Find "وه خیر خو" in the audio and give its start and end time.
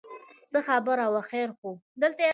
1.13-1.69